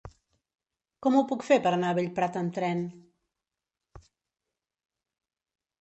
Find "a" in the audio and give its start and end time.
1.95-1.97